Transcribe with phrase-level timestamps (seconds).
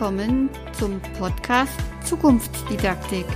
[0.00, 3.26] willkommen zum Podcast Zukunftsdidaktik,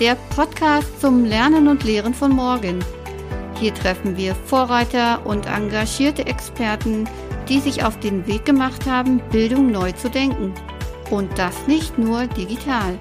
[0.00, 2.84] der Podcast zum Lernen und Lehren von morgen.
[3.60, 7.08] Hier treffen wir Vorreiter und engagierte Experten,
[7.48, 10.52] die sich auf den Weg gemacht haben, Bildung neu zu denken.
[11.12, 12.98] Und das nicht nur digital.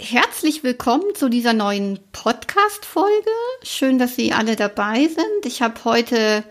[0.00, 3.30] Herzlich willkommen zu dieser neuen Podcast-Folge.
[3.62, 5.46] Schön, dass Sie alle dabei sind.
[5.46, 6.42] Ich habe heute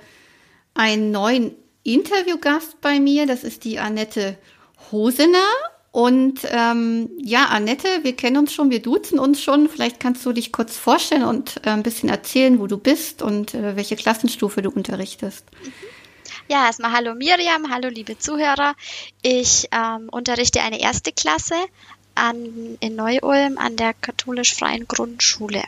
[0.74, 3.26] einen neuen Interviewgast bei mir.
[3.26, 4.38] Das ist die Annette
[4.92, 5.48] Hosener.
[5.92, 9.68] Und ähm, ja, Annette, wir kennen uns schon, wir duzen uns schon.
[9.68, 13.54] Vielleicht kannst du dich kurz vorstellen und äh, ein bisschen erzählen, wo du bist und
[13.54, 15.46] äh, welche Klassenstufe du unterrichtest.
[16.48, 18.76] Ja, erstmal hallo Miriam, hallo liebe Zuhörer.
[19.22, 21.56] Ich ähm, unterrichte eine erste Klasse
[22.16, 25.64] an, in Neu-Ulm an der katholisch-freien Grundschule.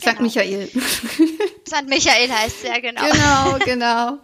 [0.00, 0.06] St.
[0.06, 0.22] Genau.
[0.22, 0.70] Michael.
[1.68, 1.88] St.
[1.88, 3.02] Michael heißt ja, genau.
[3.02, 4.18] Genau, genau.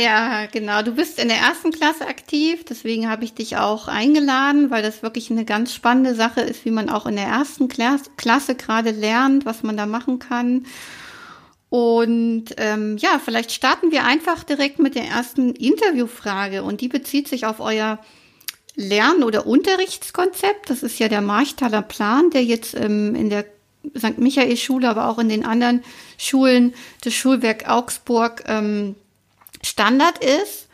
[0.00, 0.82] Ja, genau.
[0.82, 5.02] Du bist in der ersten Klasse aktiv, deswegen habe ich dich auch eingeladen, weil das
[5.02, 8.90] wirklich eine ganz spannende Sache ist, wie man auch in der ersten Klasse, Klasse gerade
[8.90, 10.66] lernt, was man da machen kann.
[11.68, 17.28] Und ähm, ja, vielleicht starten wir einfach direkt mit der ersten Interviewfrage und die bezieht
[17.28, 17.98] sich auf euer
[18.76, 20.70] Lern- oder Unterrichtskonzept.
[20.70, 23.44] Das ist ja der Marchtaler Plan, der jetzt ähm, in der
[23.96, 24.18] St.
[24.18, 25.82] Michael Schule, aber auch in den anderen
[26.18, 28.94] Schulen des Schulwerk Augsburg ähm,
[29.62, 30.68] Standard ist.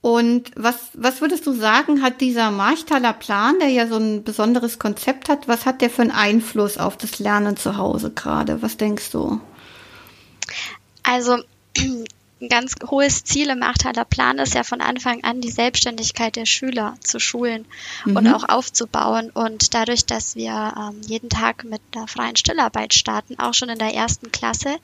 [0.00, 4.78] Und was, was würdest du sagen, hat dieser Marchtaler Plan, der ja so ein besonderes
[4.78, 8.62] Konzept hat, was hat der für einen Einfluss auf das Lernen zu Hause gerade?
[8.62, 9.40] Was denkst du?
[11.02, 11.38] Also
[12.40, 16.46] ein ganz hohes Ziel im Achtaler Plan ist ja von Anfang an die Selbstständigkeit der
[16.46, 17.66] Schüler zu schulen
[18.04, 18.16] mhm.
[18.16, 19.30] und auch aufzubauen.
[19.30, 23.78] Und dadurch, dass wir ähm, jeden Tag mit einer freien Stillarbeit starten, auch schon in
[23.78, 24.76] der ersten Klasse,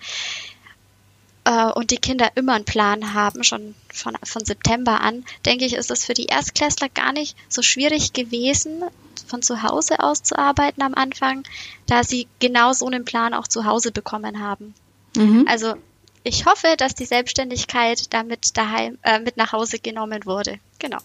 [1.45, 5.75] äh, und die Kinder immer einen Plan haben, schon von, von September an, denke ich,
[5.75, 8.83] ist es für die Erstklässler gar nicht so schwierig gewesen,
[9.27, 11.45] von zu Hause aus zu arbeiten am Anfang,
[11.87, 14.75] da sie genau so einen Plan auch zu Hause bekommen haben.
[15.17, 15.47] Mhm.
[15.49, 15.75] Also
[16.25, 20.59] ich hoffe, dass die Selbstständigkeit damit daheim äh, mit nach Hause genommen wurde.
[20.79, 20.99] Genau.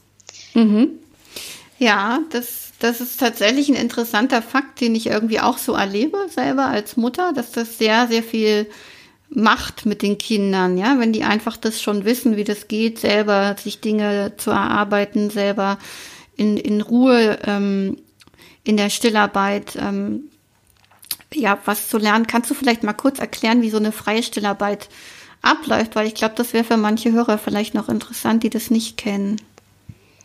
[0.54, 1.00] Mhm.
[1.78, 6.66] Ja, das, das ist tatsächlich ein interessanter Fakt, den ich irgendwie auch so erlebe selber
[6.66, 8.70] als Mutter, dass das sehr, sehr viel
[9.30, 13.56] macht mit den Kindern, ja, wenn die einfach das schon wissen, wie das geht, selber
[13.62, 15.78] sich Dinge zu erarbeiten, selber
[16.36, 17.98] in, in Ruhe ähm,
[18.64, 20.30] in der Stillarbeit ähm,
[21.34, 22.28] ja, was zu lernen.
[22.28, 24.90] Kannst du vielleicht mal kurz erklären, wie so eine freie Stillarbeit
[25.42, 25.96] abläuft?
[25.96, 29.42] Weil ich glaube, das wäre für manche Hörer vielleicht noch interessant, die das nicht kennen.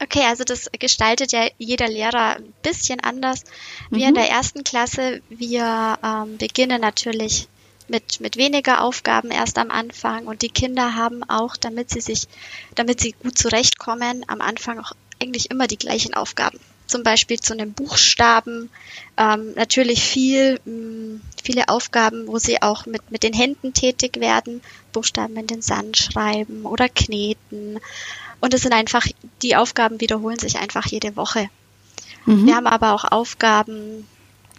[0.03, 3.45] Okay, also das gestaltet ja jeder Lehrer ein bisschen anders.
[3.91, 4.09] Wir mhm.
[4.09, 7.49] in der ersten Klasse, wir ähm, beginnen natürlich
[7.87, 12.27] mit, mit weniger Aufgaben erst am Anfang und die Kinder haben auch, damit sie sich,
[12.75, 14.93] damit sie gut zurechtkommen, am Anfang auch
[15.23, 18.71] eigentlich immer die gleichen Aufgaben zum Beispiel zu einem Buchstaben.
[19.17, 24.21] Ähm, natürlich viel, mh, mm, viele Aufgaben, wo sie auch mit, mit den Händen tätig
[24.21, 24.61] werden,
[24.93, 27.79] Buchstaben in den Sand schreiben oder kneten.
[28.41, 29.07] Und es sind einfach,
[29.43, 31.49] die Aufgaben wiederholen sich einfach jede Woche.
[32.27, 32.47] Mhm.
[32.47, 34.07] Wir haben aber auch Aufgaben,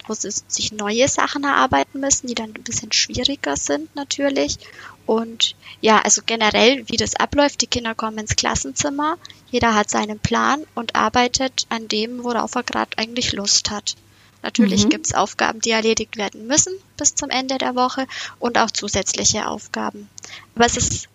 [0.08, 4.58] wo sie sich neue Sachen erarbeiten müssen, die dann ein bisschen schwieriger sind natürlich.
[5.06, 9.18] Und ja, also generell, wie das abläuft, die Kinder kommen ins Klassenzimmer,
[9.52, 13.96] jeder hat seinen Plan und arbeitet an dem, worauf er gerade eigentlich Lust hat.
[14.42, 14.90] Natürlich mhm.
[14.90, 18.06] gibt es Aufgaben, die erledigt werden müssen bis zum Ende der Woche
[18.40, 20.10] und auch zusätzliche Aufgaben.
[20.56, 21.10] Aber es ist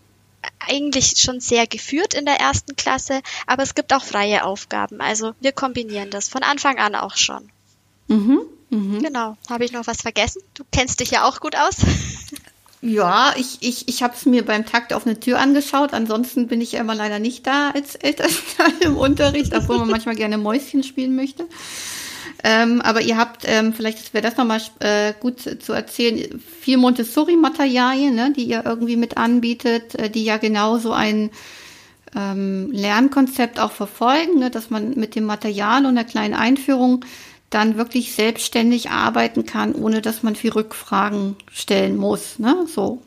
[0.59, 5.01] eigentlich schon sehr geführt in der ersten Klasse, aber es gibt auch freie Aufgaben.
[5.01, 7.51] Also wir kombinieren das von Anfang an auch schon.
[8.11, 8.41] Mhm.
[8.71, 9.03] Mhm.
[9.03, 9.37] Genau.
[9.49, 10.43] Habe ich noch was vergessen?
[10.55, 11.77] Du kennst dich ja auch gut aus.
[12.83, 15.93] Ja, ich, ich, ich habe es mir beim Takt auf eine Tür angeschaut.
[15.93, 20.15] Ansonsten bin ich ja immer leider nicht da als Elternteil im Unterricht, obwohl man manchmal
[20.15, 21.47] gerne Mäuschen spielen möchte.
[22.43, 28.15] Ähm, aber ihr habt, ähm, vielleicht wäre das nochmal äh, gut zu erzählen, viel Montessori-Materialien,
[28.15, 31.31] ne, die ihr irgendwie mit anbietet, äh, die ja genauso ein
[32.17, 37.05] ähm, Lernkonzept auch verfolgen, ne, dass man mit dem Material und einer kleinen Einführung
[37.51, 42.67] dann wirklich selbstständig arbeiten kann, ohne dass man viel Rückfragen stellen muss, ne?
[42.73, 43.03] So.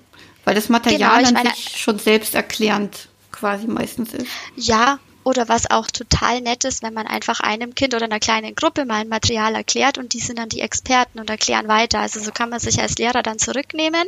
[0.45, 4.27] Weil das Material genau, an sich schon selbsterklärend quasi meistens ist.
[4.57, 8.55] Ja, oder was auch total nett ist, wenn man einfach einem Kind oder einer kleinen
[8.55, 11.99] Gruppe mal ein Material erklärt und die sind dann die Experten und erklären weiter.
[11.99, 14.03] Also so kann man sich als Lehrer dann zurücknehmen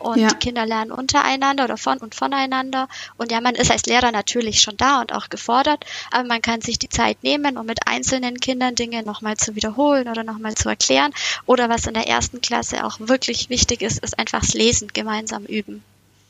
[0.00, 0.28] und ja.
[0.28, 2.88] die Kinder lernen untereinander oder von und voneinander.
[3.18, 6.60] Und ja, man ist als Lehrer natürlich schon da und auch gefordert, aber man kann
[6.60, 10.68] sich die Zeit nehmen, um mit einzelnen Kindern Dinge nochmal zu wiederholen oder nochmal zu
[10.68, 11.12] erklären.
[11.46, 15.44] Oder was in der ersten Klasse auch wirklich wichtig ist, ist einfach das Lesen gemeinsam
[15.44, 15.84] üben.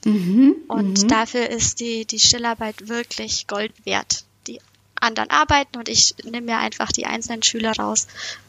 [0.05, 1.09] Mhm, und mhm.
[1.09, 4.25] dafür ist die, die Stillarbeit wirklich Gold wert.
[4.47, 4.61] Die
[5.01, 8.07] anderen arbeiten und ich nehme mir einfach die einzelnen Schüler raus,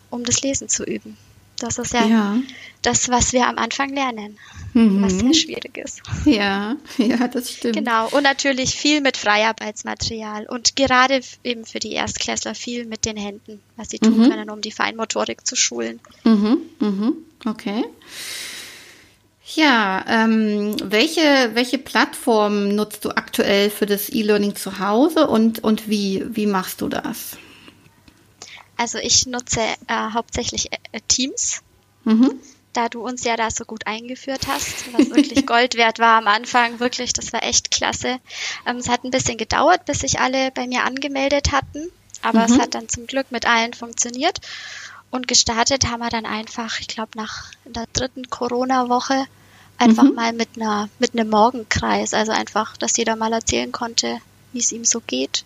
[0.09, 1.17] um das Lesen zu üben.
[1.61, 2.37] Das ist ja, ja.
[2.81, 4.39] das, was wir am Anfang lernen,
[4.73, 5.03] mhm.
[5.03, 6.01] was sehr schwierig ist.
[6.25, 7.75] Ja, ja, das stimmt.
[7.75, 8.09] Genau.
[8.09, 13.61] Und natürlich viel mit Freiarbeitsmaterial und gerade eben für die Erstklässler viel mit den Händen,
[13.75, 14.29] was sie tun mhm.
[14.29, 15.99] können, um die Feinmotorik zu schulen.
[16.23, 17.13] Mhm, mhm.
[17.45, 17.85] Okay.
[19.53, 25.89] Ja, ähm, welche, welche Plattform nutzt du aktuell für das E-Learning zu Hause und, und
[25.89, 27.37] wie, wie machst du das?
[28.81, 31.61] Also ich nutze äh, hauptsächlich äh, Teams,
[32.03, 32.39] mhm.
[32.73, 36.27] da du uns ja da so gut eingeführt hast, was wirklich Gold wert war am
[36.27, 38.17] Anfang, wirklich, das war echt klasse.
[38.65, 41.91] Ähm, es hat ein bisschen gedauert, bis sich alle bei mir angemeldet hatten,
[42.23, 42.53] aber mhm.
[42.55, 44.39] es hat dann zum Glück mit allen funktioniert.
[45.11, 49.27] Und gestartet haben wir dann einfach, ich glaube, nach der dritten Corona-Woche
[49.77, 50.15] einfach mhm.
[50.15, 54.17] mal mit einer mit einem Morgenkreis, also einfach, dass jeder mal erzählen konnte,
[54.53, 55.45] wie es ihm so geht.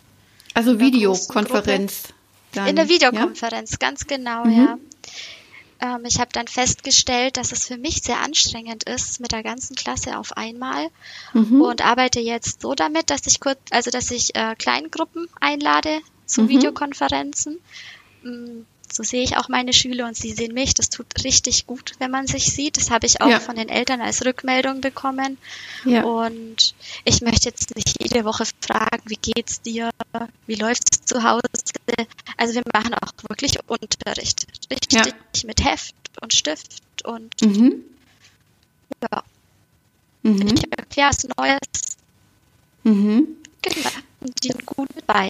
[0.54, 2.15] Also Videokonferenz.
[2.56, 3.78] In der Videokonferenz, ja?
[3.80, 4.52] ganz genau, mhm.
[4.52, 4.78] ja.
[5.82, 9.76] Ähm, ich habe dann festgestellt, dass es für mich sehr anstrengend ist mit der ganzen
[9.76, 10.90] Klasse auf einmal
[11.34, 11.62] mhm.
[11.62, 16.44] und arbeite jetzt so damit, dass ich kurz, also dass ich äh, Kleingruppen einlade zu
[16.44, 16.50] mhm.
[16.50, 17.60] Videokonferenzen.
[18.26, 20.74] Mm, so sehe ich auch meine Schüler und sie sehen mich.
[20.74, 22.78] Das tut richtig gut, wenn man sich sieht.
[22.78, 23.40] Das habe ich auch ja.
[23.40, 25.38] von den Eltern als Rückmeldung bekommen.
[25.86, 26.04] Ja.
[26.04, 29.90] Und ich möchte jetzt nicht jede Woche fragen, wie geht's dir?
[30.48, 31.42] Wie läuft's zu Hause?
[32.38, 34.48] Also wir machen auch wirklich Unterricht.
[34.72, 35.48] Richtig ja.
[35.48, 37.84] mit Heft und Stift und mhm.
[39.12, 39.24] ja.
[40.24, 40.48] Mhm.
[40.48, 41.98] Ich erkläre es Neues.
[42.84, 43.28] Mhm.
[43.62, 43.90] Genau.
[44.42, 45.30] Die sind gut dabei.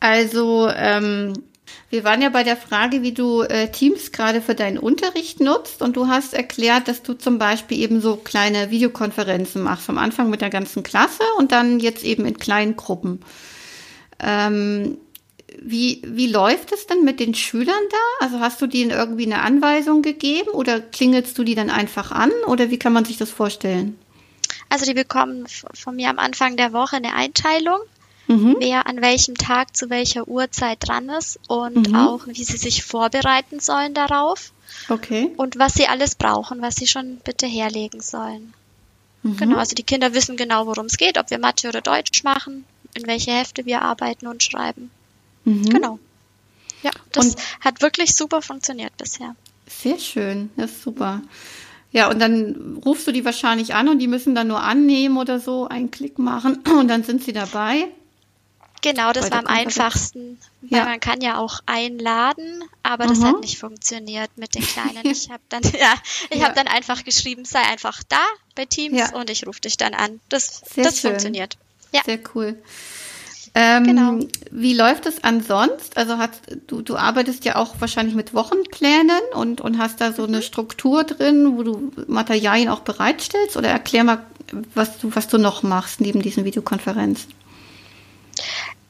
[0.00, 1.34] Also ähm,
[1.90, 5.82] wir waren ja bei der Frage, wie du äh, Teams gerade für deinen Unterricht nutzt
[5.82, 10.30] und du hast erklärt, dass du zum Beispiel eben so kleine Videokonferenzen machst, am Anfang
[10.30, 13.20] mit der ganzen Klasse und dann jetzt eben in kleinen Gruppen.
[14.20, 14.98] Ähm,
[15.60, 18.26] wie, wie läuft es denn mit den Schülern da?
[18.26, 22.30] Also hast du denen irgendwie eine Anweisung gegeben oder klingelst du die dann einfach an
[22.46, 23.98] oder wie kann man sich das vorstellen?
[24.68, 27.78] Also die bekommen von mir am Anfang der Woche eine Einteilung
[28.28, 28.56] mhm.
[28.60, 31.94] wer an welchem Tag zu welcher Uhrzeit dran ist und mhm.
[31.96, 34.52] auch, wie sie sich vorbereiten sollen darauf.
[34.88, 35.32] Okay.
[35.36, 38.54] Und was sie alles brauchen, was sie schon bitte herlegen sollen.
[39.22, 39.36] Mhm.
[39.36, 42.64] Genau, also die Kinder wissen genau, worum es geht, ob wir Mathe oder Deutsch machen,
[42.94, 44.90] in welche Hefte wir arbeiten und schreiben.
[45.44, 45.68] Mhm.
[45.68, 45.98] Genau.
[46.82, 49.34] Ja, das und hat wirklich super funktioniert bisher.
[49.66, 51.22] Sehr schön, das ist super.
[51.90, 55.40] Ja, und dann rufst du die wahrscheinlich an und die müssen dann nur annehmen oder
[55.40, 57.88] so, einen Klick machen und dann sind sie dabei.
[58.80, 60.84] Genau, das war am einfachsten, weil ja.
[60.84, 65.02] man kann ja auch einladen, aber das hat nicht funktioniert mit den Kleinen.
[65.04, 65.94] Ich habe dann, ja,
[66.30, 66.44] ich ja.
[66.44, 69.14] habe dann einfach geschrieben, sei einfach da bei Teams ja.
[69.14, 70.20] und ich rufe dich dann an.
[70.28, 71.56] Das, das funktioniert.
[71.92, 72.02] Ja.
[72.04, 72.58] Sehr cool.
[73.54, 74.18] Ähm, genau.
[74.50, 75.96] Wie läuft es ansonsten?
[75.96, 80.24] Also hast, du, du arbeitest ja auch wahrscheinlich mit Wochenplänen und, und hast da so
[80.24, 80.42] eine mhm.
[80.42, 83.56] Struktur drin, wo du Materialien auch bereitstellst?
[83.56, 84.24] Oder erklär mal,
[84.74, 87.32] was du, was du noch machst neben diesen Videokonferenzen.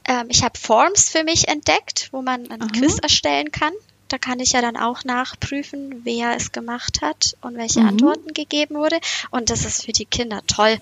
[0.05, 2.71] Ähm, ich habe Forms für mich entdeckt, wo man ein Aha.
[2.71, 3.73] Quiz erstellen kann.
[4.09, 7.89] Da kann ich ja dann auch nachprüfen, wer es gemacht hat und welche mhm.
[7.89, 8.99] Antworten gegeben wurde.
[9.31, 10.79] Und das ist für die Kinder toll.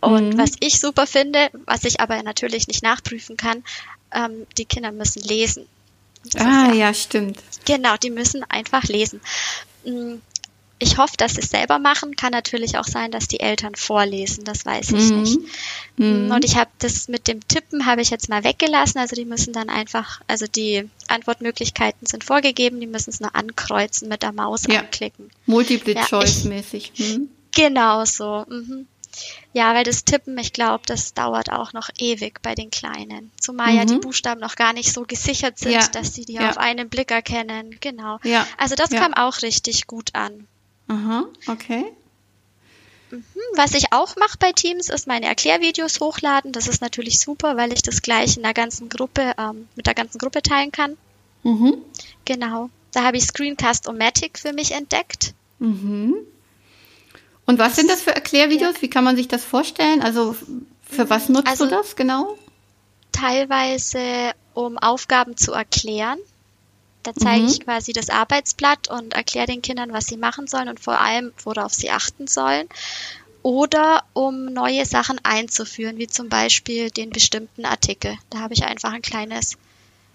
[0.00, 0.38] Und mhm.
[0.38, 3.64] was ich super finde, was ich aber natürlich nicht nachprüfen kann,
[4.12, 5.66] ähm, die Kinder müssen lesen.
[6.24, 7.38] Das ah, ja, ja, stimmt.
[7.64, 9.20] Genau, die müssen einfach lesen.
[10.82, 12.16] Ich hoffe, dass sie es selber machen.
[12.16, 14.44] Kann natürlich auch sein, dass die Eltern vorlesen.
[14.44, 15.20] Das weiß ich mhm.
[15.20, 15.38] nicht.
[15.98, 16.30] Mhm.
[16.30, 18.98] Und ich habe das mit dem Tippen habe ich jetzt mal weggelassen.
[18.98, 22.80] Also die müssen dann einfach, also die Antwortmöglichkeiten sind vorgegeben.
[22.80, 24.80] Die müssen es nur ankreuzen mit der Maus ja.
[24.80, 25.30] anklicken.
[25.46, 26.92] Multiple ja, Choice mäßig.
[26.96, 27.28] Mhm.
[27.52, 28.46] Genau so.
[28.48, 28.86] Mhm.
[29.52, 33.30] Ja, weil das Tippen, ich glaube, das dauert auch noch ewig bei den Kleinen.
[33.40, 34.00] Zumal ja die mhm.
[34.00, 35.86] Buchstaben noch gar nicht so gesichert sind, ja.
[35.88, 36.50] dass sie die ja.
[36.50, 37.76] auf einen Blick erkennen.
[37.80, 38.18] Genau.
[38.22, 38.46] Ja.
[38.56, 40.46] Also das kam auch richtig gut an.
[40.90, 41.84] Aha, okay.
[43.12, 43.24] Mhm.
[43.54, 46.50] Was ich auch mache bei Teams, ist meine Erklärvideos hochladen.
[46.50, 49.94] Das ist natürlich super, weil ich das gleich in der ganzen Gruppe, ähm, mit der
[49.94, 50.96] ganzen Gruppe teilen kann.
[51.44, 51.76] Mhm.
[52.24, 52.70] Genau.
[52.92, 55.32] Da habe ich Screencast-O-Matic für mich entdeckt.
[55.60, 56.16] Mhm.
[57.46, 58.74] Und was sind das für Erklärvideos?
[58.76, 58.82] Ja.
[58.82, 60.02] Wie kann man sich das vorstellen?
[60.02, 60.34] Also
[60.82, 62.36] für was nutzt also, du das genau?
[63.12, 66.18] Teilweise, um Aufgaben zu erklären.
[67.02, 67.48] Da zeige mhm.
[67.48, 71.32] ich quasi das Arbeitsblatt und erkläre den Kindern, was sie machen sollen und vor allem,
[71.44, 72.68] worauf sie achten sollen.
[73.42, 78.18] Oder um neue Sachen einzuführen, wie zum Beispiel den bestimmten Artikel.
[78.28, 79.56] Da habe ich einfach ein kleines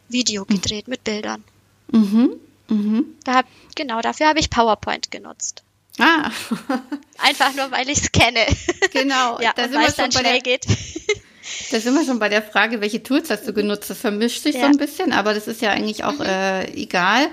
[0.09, 0.53] Video mhm.
[0.53, 1.43] gedreht mit Bildern.
[1.91, 2.39] Mhm.
[2.67, 3.05] Mhm.
[3.23, 5.63] Da hab, genau, dafür habe ich PowerPoint genutzt.
[5.99, 6.29] Ah.
[7.19, 8.45] Einfach nur, weil ich es kenne.
[8.91, 10.65] Genau, ja, da weil es dann schnell der, geht.
[11.71, 13.89] Da sind wir schon bei der Frage, welche Tools hast du genutzt?
[13.89, 14.62] Das vermischt sich ja.
[14.62, 16.25] so ein bisschen, aber das ist ja eigentlich auch mhm.
[16.25, 17.27] äh, egal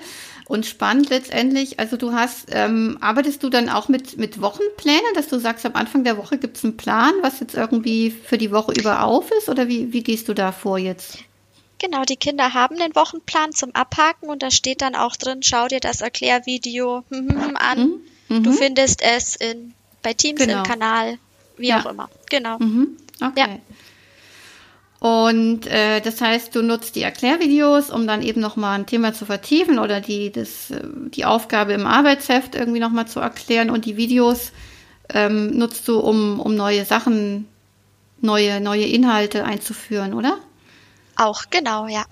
[0.47, 1.79] und spannend letztendlich.
[1.79, 5.75] Also du hast, ähm, arbeitest du dann auch mit, mit Wochenplänen, dass du sagst, am
[5.75, 9.31] Anfang der Woche gibt es einen Plan, was jetzt irgendwie für die Woche über auf
[9.31, 9.49] ist?
[9.49, 11.19] Oder wie, wie gehst du da vor jetzt?
[11.79, 15.67] Genau, die Kinder haben den Wochenplan zum Abhaken und da steht dann auch drin, schau
[15.69, 18.01] dir das Erklärvideo hm, hm, hm, an.
[18.29, 18.43] Mhm.
[18.45, 20.59] Du findest es in, bei Teams genau.
[20.59, 21.19] im Kanal,
[21.57, 21.81] wie ja.
[21.81, 22.09] auch immer.
[22.31, 22.59] Genau.
[22.59, 22.97] Mhm.
[23.21, 23.41] Okay.
[23.41, 23.59] Ja.
[25.03, 29.27] Und äh, das heißt, du nutzt die Erklärvideos, um dann eben nochmal ein Thema zu
[29.27, 33.71] vertiefen oder die, das, äh, die Aufgabe im Arbeitsheft irgendwie nochmal zu erklären.
[33.71, 34.53] Und die Videos
[35.09, 37.49] ähm, nutzt du, um, um neue Sachen,
[38.21, 40.39] neue, neue Inhalte einzuführen, oder?
[41.17, 42.05] Auch, genau, ja.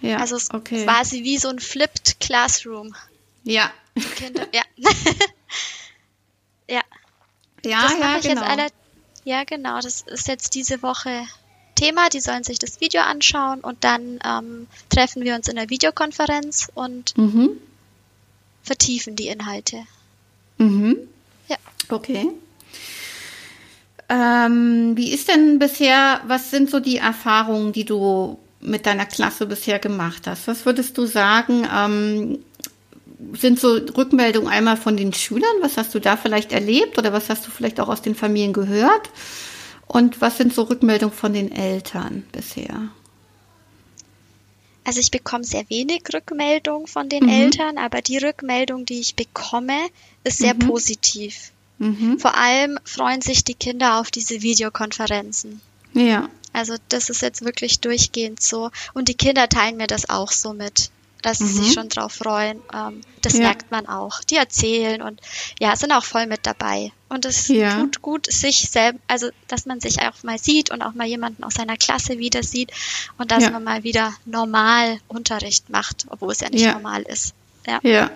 [0.00, 0.84] Ja, also es okay.
[0.84, 2.94] quasi wie so ein Flipped Classroom.
[3.42, 3.72] Ja.
[4.14, 4.62] Kinder, ja.
[6.70, 6.82] ja.
[7.64, 8.42] Ja, das ja, genau.
[8.42, 8.68] Alle,
[9.24, 9.80] ja, genau.
[9.80, 11.26] Das ist jetzt diese Woche
[11.78, 12.08] Thema.
[12.08, 16.68] Die sollen sich das Video anschauen und dann ähm, treffen wir uns in der Videokonferenz
[16.74, 17.50] und mhm.
[18.62, 19.78] vertiefen die Inhalte.
[20.58, 20.96] Mhm.
[21.48, 21.56] Ja.
[21.88, 22.28] Okay.
[24.08, 29.46] Ähm, wie ist denn bisher, was sind so die Erfahrungen, die du mit deiner Klasse
[29.46, 30.48] bisher gemacht hast?
[30.48, 32.38] Was würdest du sagen, ähm,
[33.34, 35.56] sind so Rückmeldungen einmal von den Schülern?
[35.60, 38.52] Was hast du da vielleicht erlebt oder was hast du vielleicht auch aus den Familien
[38.52, 39.10] gehört?
[39.88, 42.90] Und was sind so Rückmeldungen von den Eltern bisher?
[44.84, 47.30] Also ich bekomme sehr wenig Rückmeldung von den mhm.
[47.30, 49.78] Eltern, aber die Rückmeldung, die ich bekomme,
[50.24, 50.60] ist sehr mhm.
[50.60, 51.52] positiv.
[51.78, 52.18] Mhm.
[52.18, 55.60] Vor allem freuen sich die Kinder auf diese Videokonferenzen.
[55.94, 56.28] Ja.
[56.52, 58.70] Also das ist jetzt wirklich durchgehend so.
[58.94, 60.90] Und die Kinder teilen mir das auch so mit
[61.22, 61.62] dass sie mhm.
[61.62, 62.60] sich schon drauf freuen.
[62.72, 63.40] Ähm, das ja.
[63.40, 64.20] merkt man auch.
[64.20, 65.20] Die erzählen und
[65.60, 66.92] ja, sind auch voll mit dabei.
[67.08, 67.80] Und es ja.
[67.80, 71.42] tut gut, sich selbst, also dass man sich auch mal sieht und auch mal jemanden
[71.44, 72.70] aus seiner Klasse wieder sieht
[73.16, 73.50] und dass ja.
[73.50, 77.34] man mal wieder normal Unterricht macht, obwohl es ja nicht normal ist.
[77.66, 78.10] Ja.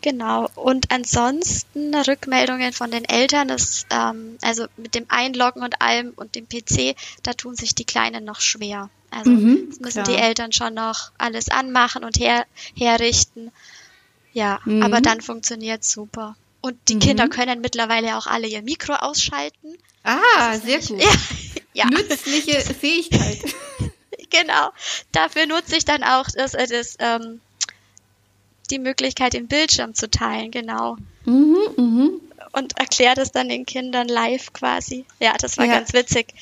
[0.00, 0.48] Genau.
[0.54, 6.34] Und ansonsten Rückmeldungen von den Eltern, das, ähm, also mit dem Einloggen und allem und
[6.34, 8.90] dem PC, da tun sich die Kleinen noch schwer.
[9.10, 10.16] Also mhm, das müssen klar.
[10.16, 12.46] die Eltern schon noch alles anmachen und her,
[12.76, 13.50] herrichten.
[14.32, 14.82] Ja, mhm.
[14.82, 16.36] aber dann funktioniert super.
[16.60, 17.00] Und die mhm.
[17.00, 19.78] Kinder können mittlerweile auch alle ihr Mikro ausschalten.
[20.02, 21.02] Ah, sehr gut.
[21.02, 21.10] Ja,
[21.74, 21.84] ja.
[21.86, 23.38] Nützliche Fähigkeit.
[24.30, 24.70] genau.
[25.12, 27.40] Dafür nutze ich dann auch das, äh, das, ähm,
[28.70, 30.96] die Möglichkeit, den Bildschirm zu teilen, genau.
[31.24, 32.10] Mhm, mh.
[32.52, 35.04] Und erkläre das dann den Kindern live quasi.
[35.20, 35.74] Ja, das war ja.
[35.74, 36.34] ganz witzig.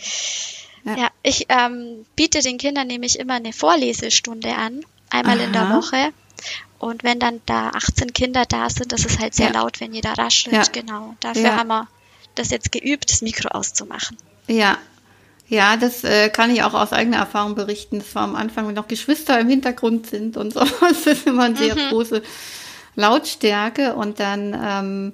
[0.85, 5.45] Ja, ja ich ähm, biete den Kindern nämlich immer eine Vorlesestunde an, einmal Aha.
[5.45, 6.13] in der Woche.
[6.79, 9.53] Und wenn dann da 18 Kinder da sind, das ist halt sehr ja.
[9.53, 10.73] laut, wenn jeder raschelt.
[10.73, 11.17] Genau.
[11.21, 11.89] Dafür haben wir
[12.35, 14.17] das jetzt geübt, das Mikro auszumachen.
[14.47, 14.79] Ja.
[15.49, 18.01] Ja, das äh, kann ich auch aus eigener Erfahrung berichten.
[18.01, 20.61] Das war am Anfang, wenn noch Geschwister im Hintergrund sind und so.
[20.81, 21.91] Das ist immer eine sehr mhm.
[21.91, 22.23] große
[22.97, 23.95] Lautstärke.
[23.95, 25.13] Und dann, ähm,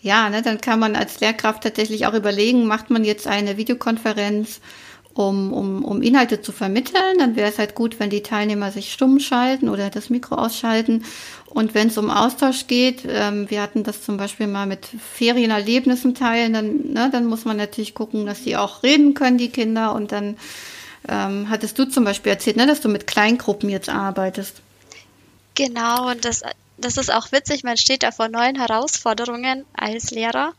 [0.00, 4.60] ja, ne, dann kann man als Lehrkraft tatsächlich auch überlegen, macht man jetzt eine Videokonferenz
[5.14, 7.18] um, um, um Inhalte zu vermitteln.
[7.18, 11.04] Dann wäre es halt gut, wenn die Teilnehmer sich stumm schalten oder das Mikro ausschalten.
[11.50, 16.14] Und wenn es um Austausch geht, ähm, wir hatten das zum Beispiel mal mit Ferienerlebnissen
[16.14, 19.94] teilen, dann, ne, dann muss man natürlich gucken, dass die auch reden können, die Kinder.
[19.94, 20.36] Und dann
[21.08, 24.62] ähm, hattest du zum Beispiel erzählt, ne, dass du mit Kleingruppen jetzt arbeitest.
[25.56, 26.42] Genau, und das,
[26.78, 30.52] das ist auch witzig, man steht da vor neuen Herausforderungen als Lehrer.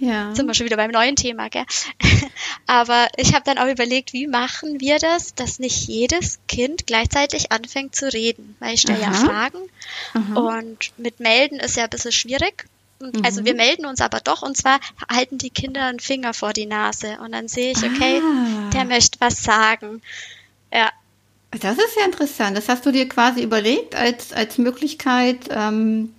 [0.00, 0.34] Ja.
[0.34, 1.64] Sind wir schon wieder beim neuen Thema, gell?
[2.66, 7.50] Aber ich habe dann auch überlegt, wie machen wir das, dass nicht jedes Kind gleichzeitig
[7.50, 8.56] anfängt zu reden?
[8.60, 9.58] Weil ich stelle ja Fragen
[10.14, 10.40] Aha.
[10.40, 12.66] und mit melden ist ja ein bisschen schwierig.
[13.00, 13.58] Und, also wir mhm.
[13.58, 17.32] melden uns aber doch und zwar halten die Kinder einen Finger vor die Nase und
[17.32, 18.70] dann sehe ich, okay, ah.
[18.70, 20.02] der möchte was sagen.
[20.72, 20.90] Ja.
[21.50, 22.56] Das ist ja interessant.
[22.56, 26.14] Das hast du dir quasi überlegt als, als Möglichkeit, ähm,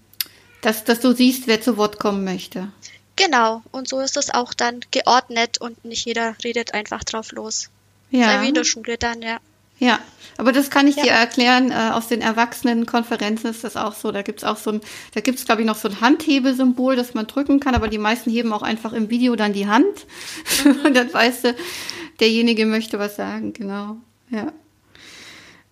[0.62, 2.70] dass, dass du siehst, wer zu Wort kommen möchte.
[3.20, 7.70] Genau, und so ist es auch dann geordnet und nicht jeder redet einfach drauf los.
[8.12, 8.26] Ja.
[8.26, 9.40] Sei wie in der Schule dann, ja.
[9.78, 10.00] Ja,
[10.38, 11.04] aber das kann ich ja.
[11.04, 14.12] dir erklären, äh, aus den Erwachsenenkonferenzen ist das auch so.
[14.12, 14.82] Da gibt's auch so ein,
[15.14, 18.30] da gibt's glaube ich noch so ein Handhebesymbol, das man drücken kann, aber die meisten
[18.30, 20.06] heben auch einfach im Video dann die Hand.
[20.64, 20.80] Mhm.
[20.86, 21.56] und dann weißt du,
[22.22, 23.98] derjenige möchte was sagen, genau.
[24.30, 24.54] Ja.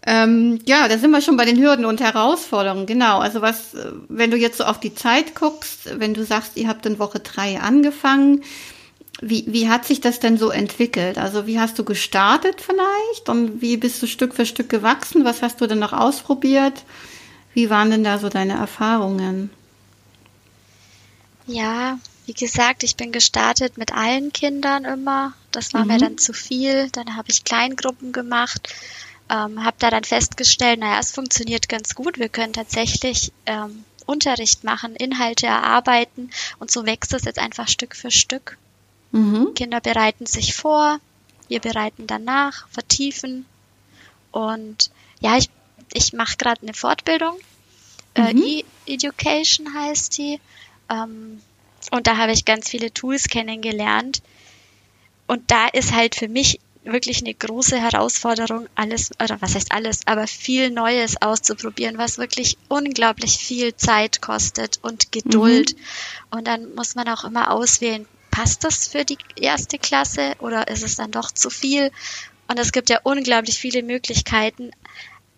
[0.06, 2.86] Ähm, ja, da sind wir schon bei den Hürden und Herausforderungen.
[2.86, 3.20] Genau.
[3.20, 3.76] Also was,
[4.08, 7.20] wenn du jetzt so auf die Zeit guckst, wenn du sagst, ihr habt in Woche
[7.20, 8.44] drei angefangen,
[9.20, 11.18] wie, wie hat sich das denn so entwickelt?
[11.18, 15.26] Also wie hast du gestartet vielleicht und wie bist du Stück für Stück gewachsen?
[15.26, 16.84] Was hast du denn noch ausprobiert?
[17.54, 19.50] Wie waren denn da so deine Erfahrungen?
[21.48, 25.34] Ja, wie gesagt, ich bin gestartet mit allen Kindern immer.
[25.52, 25.88] Das war mhm.
[25.88, 26.90] mir dann zu viel.
[26.92, 28.70] Dann habe ich Kleingruppen gemacht.
[29.30, 32.18] Ähm, habe da dann festgestellt, naja, es funktioniert ganz gut.
[32.18, 37.96] Wir können tatsächlich ähm, Unterricht machen, Inhalte erarbeiten und so wächst es jetzt einfach Stück
[37.96, 38.58] für Stück.
[39.12, 39.54] Mhm.
[39.54, 41.00] Kinder bereiten sich vor,
[41.50, 43.46] wir bereiten danach, vertiefen
[44.32, 45.50] und ja, ich,
[45.94, 47.38] ich mache gerade eine Fortbildung.
[48.14, 48.42] Äh, mhm.
[48.42, 50.40] Äh, E-Education heißt die.
[50.90, 51.42] Ähm,
[51.92, 54.22] und da habe ich ganz viele Tools kennengelernt.
[55.28, 56.60] Und da ist halt für mich
[56.92, 62.58] wirklich eine große Herausforderung, alles, oder was heißt alles, aber viel Neues auszuprobieren, was wirklich
[62.68, 65.74] unglaublich viel Zeit kostet und Geduld.
[65.76, 66.38] Mhm.
[66.38, 70.84] Und dann muss man auch immer auswählen, passt das für die erste Klasse oder ist
[70.84, 71.92] es dann doch zu viel?
[72.48, 74.72] Und es gibt ja unglaublich viele Möglichkeiten.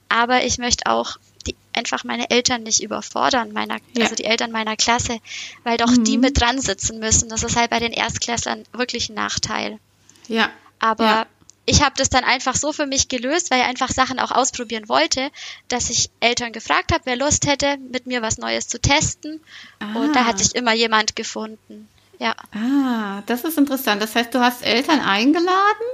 [0.09, 4.03] Aber ich möchte auch die, einfach meine Eltern nicht überfordern, meiner, ja.
[4.03, 5.19] also die Eltern meiner Klasse,
[5.63, 6.03] weil doch mhm.
[6.03, 7.29] die mit dran sitzen müssen.
[7.29, 9.79] Das ist halt bei den Erstklässlern wirklich ein Nachteil.
[10.27, 10.49] Ja.
[10.79, 11.27] Aber ja.
[11.69, 14.89] Ich habe das dann einfach so für mich gelöst, weil ich einfach Sachen auch ausprobieren
[14.89, 15.29] wollte,
[15.67, 19.39] dass ich Eltern gefragt habe, wer Lust hätte, mit mir was Neues zu testen.
[19.79, 19.93] Ah.
[19.99, 21.87] Und da hat sich immer jemand gefunden.
[22.17, 22.35] Ja.
[22.53, 24.01] Ah, das ist interessant.
[24.01, 25.85] Das heißt, du hast Eltern eingeladen.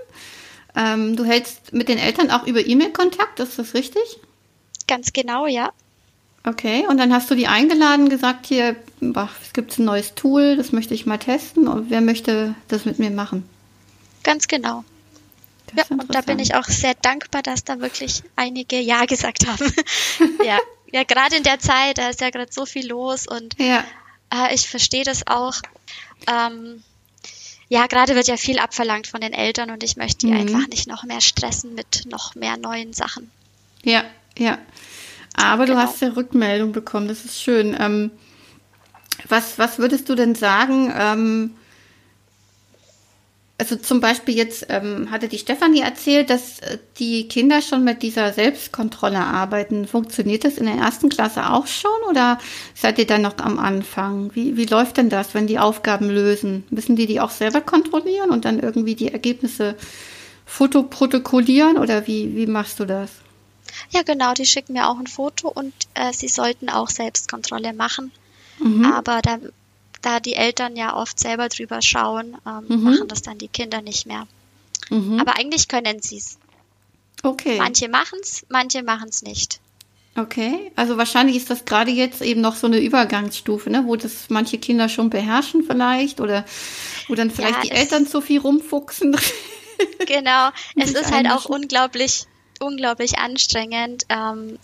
[0.78, 4.20] Ähm, du hältst mit den Eltern auch über E-Mail Kontakt, ist das richtig?
[4.88, 5.72] Ganz genau, ja.
[6.46, 10.56] Okay, und dann hast du die eingeladen, gesagt, hier, boah, es gibt ein neues Tool,
[10.56, 13.50] das möchte ich mal testen und wer möchte das mit mir machen?
[14.24, 14.84] Ganz genau.
[15.76, 19.72] Ja, und da bin ich auch sehr dankbar, dass da wirklich einige Ja gesagt haben.
[20.46, 20.60] ja,
[20.92, 23.84] ja gerade in der Zeit, da ist ja gerade so viel los und ja.
[24.34, 25.56] äh, ich verstehe das auch.
[26.28, 26.84] Ähm,
[27.68, 30.40] ja, gerade wird ja viel abverlangt von den Eltern und ich möchte die mhm.
[30.40, 33.32] einfach nicht noch mehr stressen mit noch mehr neuen Sachen.
[33.84, 34.04] Ja,
[34.38, 34.58] ja.
[35.36, 35.80] Aber genau.
[35.80, 37.76] du hast ja Rückmeldung bekommen, das ist schön.
[37.80, 38.12] Ähm,
[39.28, 40.94] was, was würdest du denn sagen?
[40.96, 41.56] Ähm,
[43.58, 48.04] also zum Beispiel jetzt ähm, hatte die Stefanie erzählt, dass äh, die Kinder schon mit
[48.04, 49.88] dieser Selbstkontrolle arbeiten.
[49.88, 52.38] Funktioniert das in der ersten Klasse auch schon oder
[52.74, 54.32] seid ihr dann noch am Anfang?
[54.36, 56.66] Wie, wie läuft denn das, wenn die Aufgaben lösen?
[56.70, 59.76] Müssen die die auch selber kontrollieren und dann irgendwie die Ergebnisse
[60.46, 63.10] fotoprotokollieren oder wie, wie machst du das?
[63.90, 68.12] Ja, genau, die schicken mir auch ein Foto und äh, sie sollten auch Selbstkontrolle machen.
[68.60, 68.86] Mhm.
[68.86, 69.38] Aber da,
[70.02, 72.84] da die Eltern ja oft selber drüber schauen, ähm, mhm.
[72.84, 74.28] machen das dann die Kinder nicht mehr.
[74.90, 75.20] Mhm.
[75.20, 76.38] Aber eigentlich können sie es.
[77.24, 77.58] Okay.
[77.58, 79.60] Manche machen es, manche machen es nicht.
[80.18, 84.30] Okay, also wahrscheinlich ist das gerade jetzt eben noch so eine Übergangsstufe, ne, wo das
[84.30, 86.46] manche Kinder schon beherrschen vielleicht oder
[87.10, 89.18] wo dann vielleicht ja, die Eltern zu viel rumfuchsen.
[90.08, 92.28] Genau, es ist halt auch unglaublich
[92.62, 94.58] unglaublich anstrengend, ähm,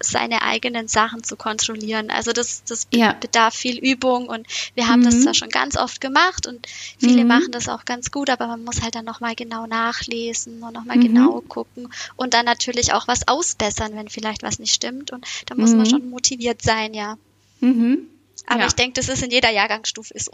[0.00, 2.10] seine eigenen Sachen zu kontrollieren.
[2.10, 3.12] Also das, das ja.
[3.12, 5.04] bedarf viel Übung und wir haben mhm.
[5.06, 6.66] das zwar schon ganz oft gemacht und
[6.98, 7.28] viele mhm.
[7.28, 10.96] machen das auch ganz gut, aber man muss halt dann nochmal genau nachlesen und nochmal
[10.96, 11.02] mhm.
[11.02, 15.54] genau gucken und dann natürlich auch was ausbessern, wenn vielleicht was nicht stimmt und da
[15.54, 15.90] muss man mhm.
[15.90, 17.16] schon motiviert sein, ja.
[17.60, 18.08] Mhm.
[18.46, 18.66] Aber ja.
[18.66, 20.30] ich denke, das ist in jeder Jahrgangsstufe so.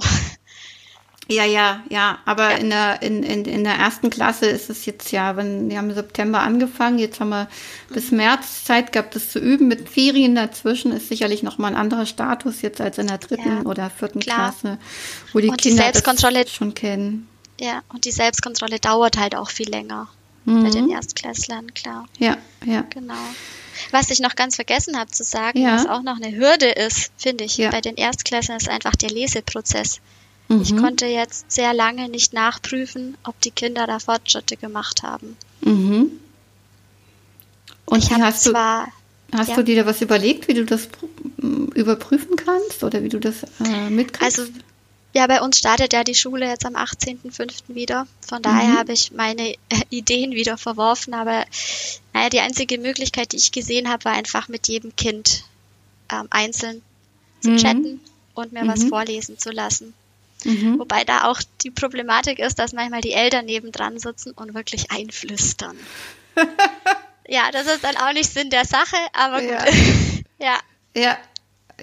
[1.29, 2.19] Ja, ja, ja.
[2.25, 2.57] Aber ja.
[2.57, 5.91] in der in, in, in der ersten Klasse ist es jetzt ja, wenn wir haben
[5.91, 7.49] im September angefangen, jetzt haben wir
[7.89, 9.69] bis März Zeit gehabt, das zu üben.
[9.69, 13.59] Mit Ferien dazwischen ist sicherlich noch mal ein anderer Status jetzt als in der dritten
[13.59, 14.53] ja, oder vierten klar.
[14.53, 14.79] Klasse,
[15.33, 17.29] wo die und Kinder die das schon kennen.
[17.61, 20.09] Ja, und die Selbstkontrolle dauert halt auch viel länger
[20.45, 20.65] mhm.
[20.65, 22.07] bei den Erstklässlern, klar.
[22.19, 22.83] Ja, ja.
[22.91, 23.15] Genau.
[23.91, 25.75] Was ich noch ganz vergessen habe zu sagen, ja.
[25.75, 27.71] was auch noch eine Hürde ist, finde ich, ja.
[27.71, 30.01] bei den Erstklässlern ist einfach der Leseprozess.
[30.49, 30.63] Mhm.
[30.63, 35.37] Ich konnte jetzt sehr lange nicht nachprüfen, ob die Kinder da Fortschritte gemacht haben.
[35.61, 36.11] Mhm.
[37.85, 39.57] Und ich hast, du, hast ja.
[39.57, 40.89] du dir da was überlegt, wie du das
[41.75, 44.39] überprüfen kannst oder wie du das äh, mitkriegst?
[44.39, 44.51] Also
[45.15, 47.75] ja, bei uns startet ja die Schule jetzt am 18.05.
[47.75, 48.07] wieder.
[48.27, 48.79] Von daher mhm.
[48.79, 49.55] habe ich meine
[49.91, 51.13] Ideen wieder verworfen.
[51.13, 51.45] Aber
[52.15, 55.45] naja, die einzige Möglichkeit, die ich gesehen habe, war einfach mit jedem Kind
[56.11, 56.83] ähm, einzeln
[57.41, 57.57] zu mhm.
[57.59, 58.01] chatten
[58.35, 58.69] und mir mhm.
[58.69, 59.93] was vorlesen zu lassen.
[60.45, 60.79] Mhm.
[60.79, 65.77] Wobei da auch die Problematik ist, dass manchmal die Eltern nebendran sitzen und wirklich einflüstern.
[67.29, 69.51] ja, das ist dann auch nicht Sinn der Sache, aber gut.
[69.51, 69.65] Ja.
[70.39, 70.59] ja.
[70.95, 71.19] Ja,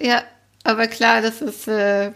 [0.00, 0.22] ja.
[0.62, 2.12] Aber klar, das ist, äh,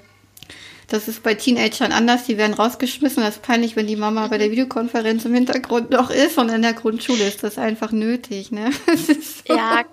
[0.89, 2.25] das ist bei Teenagern anders.
[2.25, 3.23] Die werden rausgeschmissen.
[3.23, 4.53] Das ist peinlich, wenn die Mama bei der mhm.
[4.53, 8.71] Videokonferenz im Hintergrund noch ist und in der Grundschule ist das einfach nötig, ne?
[9.47, 9.55] So.
[9.55, 9.85] Ja,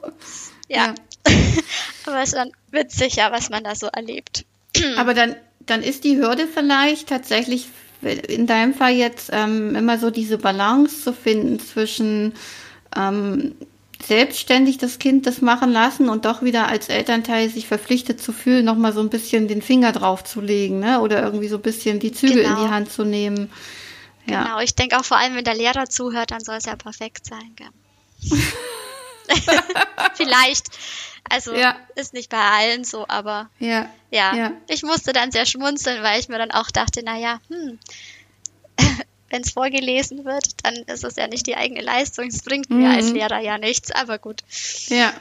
[0.68, 0.86] ja.
[0.88, 0.94] ja.
[2.06, 4.46] aber es ist dann witzig, ja, was man da so erlebt.
[4.98, 7.68] aber dann dann ist die Hürde vielleicht tatsächlich
[8.02, 12.34] in deinem Fall jetzt ähm, immer so diese Balance zu finden zwischen
[12.96, 13.54] ähm,
[14.04, 18.66] selbstständig das Kind das machen lassen und doch wieder als Elternteil sich verpflichtet zu fühlen,
[18.66, 21.02] nochmal so ein bisschen den Finger drauf zu legen, ne?
[21.02, 22.58] Oder irgendwie so ein bisschen die Zügel genau.
[22.58, 23.52] in die Hand zu nehmen.
[24.26, 24.44] Ja.
[24.44, 27.28] Genau, ich denke auch vor allem, wenn der Lehrer zuhört, dann soll es ja perfekt
[27.28, 27.56] sein.
[30.16, 30.68] Vielleicht.
[31.32, 31.76] Also ja.
[31.96, 33.90] ist nicht bei allen so, aber ja.
[34.10, 34.36] ja.
[34.36, 37.80] Ja, ich musste dann sehr schmunzeln, weil ich mir dann auch dachte, naja, hm,
[39.30, 42.28] wenn es vorgelesen wird, dann ist es ja nicht die eigene Leistung.
[42.28, 42.80] Es bringt mhm.
[42.80, 43.16] mir als mhm.
[43.16, 44.42] Lehrer ja nichts, aber gut.
[44.88, 45.14] Ja.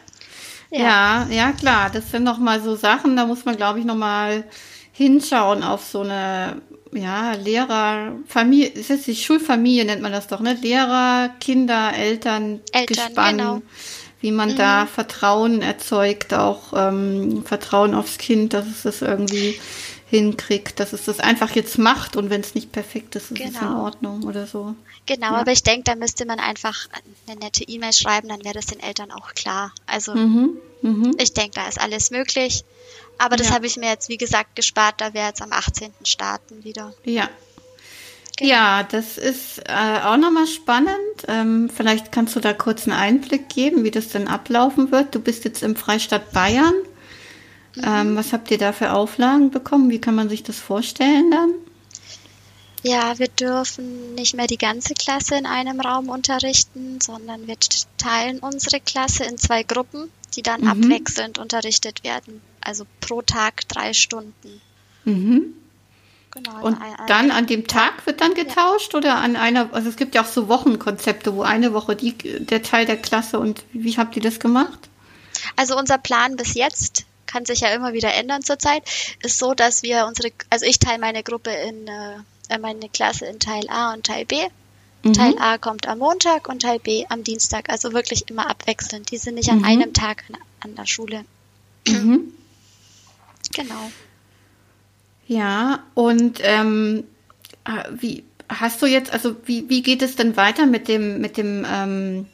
[0.73, 1.91] Ja, ja, ja klar.
[1.91, 4.45] Das sind nochmal so Sachen, da muss man, glaube ich, nochmal
[4.93, 6.61] hinschauen auf so eine
[6.93, 10.55] ja, Lehrer, Familie, ist jetzt die Schulfamilie nennt man das doch, ne?
[10.55, 13.63] Lehrer, Kinder, Eltern, Eltern Gespann, genau.
[14.21, 14.57] Wie man mhm.
[14.57, 19.59] da Vertrauen erzeugt, auch ähm, Vertrauen aufs Kind, dass es das irgendwie
[20.11, 23.49] hinkriegt, dass es das einfach jetzt macht und wenn es nicht perfekt ist, ist genau.
[23.49, 23.83] es in genau.
[23.85, 24.75] Ordnung oder so.
[25.07, 25.39] Genau, ja.
[25.39, 26.89] aber ich denke, da müsste man einfach
[27.29, 29.73] eine nette E-Mail schreiben, dann wäre das den Eltern auch klar.
[29.87, 30.59] Also mhm.
[30.83, 31.15] Mhm.
[31.19, 32.65] ich denke, da ist alles möglich.
[33.19, 33.55] Aber das ja.
[33.55, 35.93] habe ich mir jetzt, wie gesagt, gespart, da wir jetzt am 18.
[36.05, 36.95] starten wieder.
[37.05, 37.29] Ja.
[38.41, 38.53] Genau.
[38.53, 40.97] Ja, das ist äh, auch nochmal spannend.
[41.29, 45.15] Ähm, vielleicht kannst du da kurz einen Einblick geben, wie das denn ablaufen wird.
[45.15, 46.73] Du bist jetzt im Freistaat Bayern.
[47.77, 47.83] Mhm.
[47.85, 49.91] Ähm, was habt ihr da für Auflagen bekommen?
[49.91, 51.51] Wie kann man sich das vorstellen dann?
[52.83, 57.57] Ja, wir dürfen nicht mehr die ganze Klasse in einem Raum unterrichten, sondern wir
[57.99, 60.69] teilen unsere Klasse in zwei Gruppen, die dann mhm.
[60.69, 62.41] abwechselnd unterrichtet werden.
[62.63, 64.63] Also pro Tag drei Stunden.
[65.05, 65.53] Mhm.
[66.33, 68.99] Genau, und ein, ein, dann an dem Tag wird dann getauscht ja.
[68.99, 72.63] oder an einer, also es gibt ja auch so Wochenkonzepte, wo eine Woche die, der
[72.63, 74.89] Teil der Klasse und wie habt ihr das gemacht?
[75.57, 78.83] Also unser Plan bis jetzt kann sich ja immer wieder ändern zurzeit,
[79.23, 83.39] ist so, dass wir unsere, also ich teile meine Gruppe in, äh, meine Klasse in
[83.39, 84.37] Teil A und Teil B.
[85.03, 85.13] Mhm.
[85.13, 89.11] Teil A kommt am Montag und Teil B am Dienstag, also wirklich immer abwechselnd.
[89.11, 89.59] Die sind nicht mhm.
[89.59, 91.25] an einem Tag an, an der Schule.
[91.87, 92.33] Mhm.
[93.53, 93.91] Genau.
[95.31, 97.05] Ja, und ähm,
[97.65, 101.37] äh, wie hast du jetzt, also wie, wie geht es denn weiter mit dem, mit
[101.37, 102.27] dem ähm,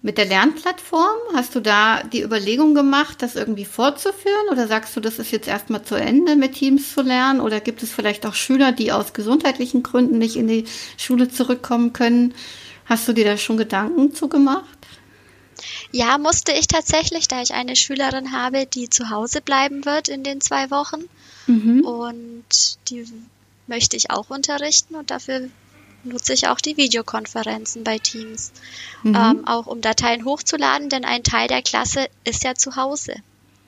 [0.00, 5.00] mit der Lernplattform, hast du da die Überlegung gemacht, das irgendwie fortzuführen oder sagst du,
[5.00, 8.34] das ist jetzt erstmal zu Ende mit Teams zu lernen oder gibt es vielleicht auch
[8.34, 10.64] Schüler, die aus gesundheitlichen Gründen nicht in die
[10.96, 12.32] Schule zurückkommen können?
[12.86, 14.78] Hast du dir da schon Gedanken zu gemacht?
[15.92, 20.22] Ja, musste ich tatsächlich, da ich eine Schülerin habe, die zu Hause bleiben wird in
[20.22, 21.04] den zwei Wochen.
[21.46, 21.84] Mhm.
[21.84, 23.06] Und die
[23.66, 25.48] möchte ich auch unterrichten und dafür
[26.04, 28.52] nutze ich auch die Videokonferenzen bei Teams,
[29.02, 29.14] mhm.
[29.14, 33.14] ähm, auch um Dateien hochzuladen, denn ein Teil der Klasse ist ja zu Hause.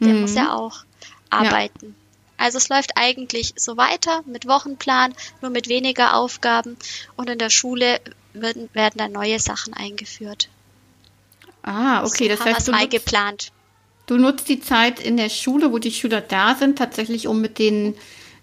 [0.00, 0.22] Der mhm.
[0.22, 0.84] muss ja auch
[1.30, 1.86] arbeiten.
[1.86, 2.44] Ja.
[2.44, 6.76] Also es läuft eigentlich so weiter mit Wochenplan, nur mit weniger Aufgaben
[7.16, 8.00] und in der Schule
[8.34, 10.48] werden, werden dann neue Sachen eingeführt.
[11.62, 13.52] Ah, okay, so das heißt, du mal geplant.
[14.06, 17.58] Du nutzt die Zeit in der Schule, wo die Schüler da sind, tatsächlich, um mit
[17.58, 17.94] denen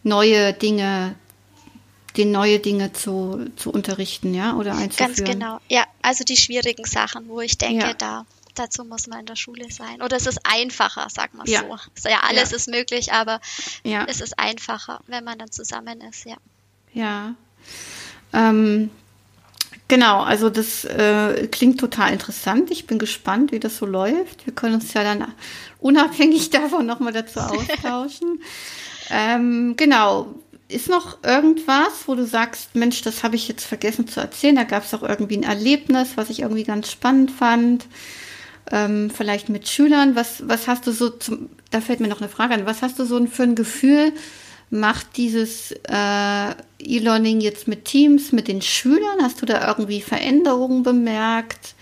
[0.04, 1.16] neue Dinge
[2.18, 5.16] den neue Dinge zu, zu unterrichten, ja, oder einzuführen.
[5.16, 7.94] Ganz genau, ja, also die schwierigen Sachen, wo ich denke, ja.
[7.94, 10.02] da dazu muss man in der Schule sein.
[10.02, 11.62] Oder es ist einfacher, sagen wir ja.
[11.96, 12.10] so.
[12.10, 12.58] Ja, alles ja.
[12.58, 13.42] ist möglich, aber
[13.84, 14.06] ja.
[14.08, 16.38] es ist einfacher, wenn man dann zusammen ist, ja.
[16.94, 17.34] Ja.
[18.32, 18.92] Ähm,
[19.88, 22.72] genau, also das äh, klingt total interessant.
[22.72, 24.46] Ich bin gespannt, wie das so läuft.
[24.46, 25.34] Wir können uns ja dann
[25.80, 28.42] unabhängig davon nochmal dazu austauschen.
[29.10, 30.36] ähm, genau,
[30.68, 34.56] ist noch irgendwas, wo du sagst, Mensch, das habe ich jetzt vergessen zu erzählen?
[34.56, 37.86] Da gab es auch irgendwie ein Erlebnis, was ich irgendwie ganz spannend fand.
[38.72, 40.16] Ähm, vielleicht mit Schülern.
[40.16, 42.98] Was, was hast du so zum, da fällt mir noch eine Frage an, was hast
[42.98, 44.14] du so für ein Gefühl,
[44.74, 49.22] macht dieses äh, E-Learning jetzt mit Teams, mit den Schülern?
[49.22, 51.76] Hast du da irgendwie Veränderungen bemerkt?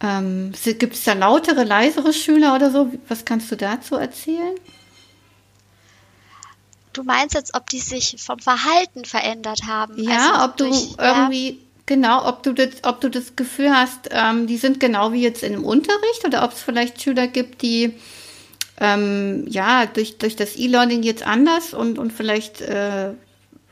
[0.00, 2.90] Ähm, Gibt es da lautere, leisere Schüler oder so?
[3.08, 4.54] Was kannst du dazu erzählen?
[6.94, 10.02] Du meinst jetzt, ob die sich vom Verhalten verändert haben?
[10.02, 11.56] Ja, also ob du durch, irgendwie, ja.
[11.84, 15.42] genau, ob du das, ob du das Gefühl hast, ähm, die sind genau wie jetzt
[15.42, 17.94] in im Unterricht oder ob es vielleicht Schüler gibt, die
[18.80, 23.10] ähm, ja durch, durch das E-Learning jetzt anders und, und vielleicht äh,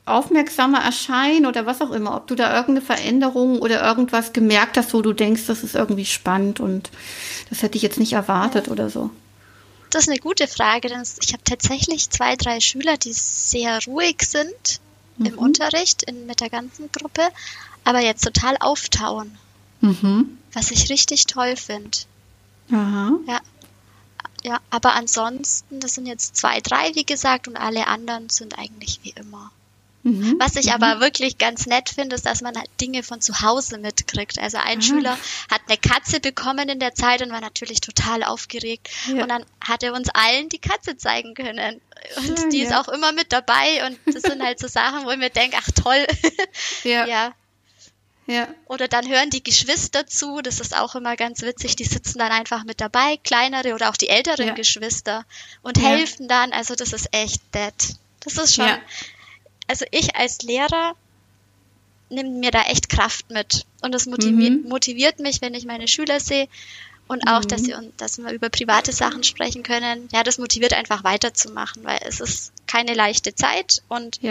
[0.04, 4.94] aufmerksamer erscheinen oder was auch immer, ob du da irgendeine Veränderung oder irgendwas gemerkt hast,
[4.94, 6.90] wo du denkst, das ist irgendwie spannend und
[7.50, 8.72] das hätte ich jetzt nicht erwartet ja.
[8.72, 9.10] oder so.
[9.90, 14.22] Das ist eine gute Frage, denn ich habe tatsächlich zwei, drei Schüler, die sehr ruhig
[14.22, 14.80] sind
[15.18, 15.26] mhm.
[15.26, 17.22] im Unterricht in, mit der ganzen Gruppe,
[17.84, 19.36] aber jetzt total auftauen.
[19.80, 20.38] Mhm.
[20.52, 21.98] Was ich richtig toll finde.
[22.68, 23.40] Ja.
[24.42, 29.00] Ja, aber ansonsten, das sind jetzt zwei, drei, wie gesagt, und alle anderen sind eigentlich
[29.02, 29.52] wie immer.
[30.04, 30.36] Mhm.
[30.40, 30.82] Was ich mhm.
[30.82, 34.38] aber wirklich ganz nett finde, ist, dass man halt Dinge von zu Hause mitkriegt.
[34.38, 34.82] Also ein ah.
[34.82, 35.18] Schüler
[35.50, 38.88] hat eine Katze bekommen in der Zeit und war natürlich total aufgeregt.
[39.06, 39.22] Ja.
[39.22, 41.80] Und dann hat er uns allen die Katze zeigen können.
[42.16, 42.64] Und Schön, die ja.
[42.64, 43.86] ist auch immer mit dabei.
[43.86, 46.04] Und das sind halt so Sachen, wo ich mir denke, ach toll.
[46.82, 47.06] Ja.
[47.06, 47.34] ja.
[48.26, 48.48] Ja.
[48.66, 52.30] Oder dann hören die Geschwister zu, das ist auch immer ganz witzig, die sitzen dann
[52.30, 54.54] einfach mit dabei, kleinere oder auch die älteren ja.
[54.54, 55.24] Geschwister
[55.62, 55.88] und ja.
[55.88, 56.52] helfen dann.
[56.52, 57.96] Also das ist echt nett.
[58.20, 58.78] Das ist schon, ja
[59.72, 60.94] also ich als Lehrer
[62.10, 63.64] nehme mir da echt Kraft mit.
[63.80, 64.68] Und das motiviert, mhm.
[64.68, 66.46] motiviert mich, wenn ich meine Schüler sehe.
[67.08, 67.48] Und auch, mhm.
[67.48, 70.08] dass, sie, dass wir über private Sachen sprechen können.
[70.12, 74.22] Ja, das motiviert einfach weiterzumachen, weil es ist keine leichte Zeit und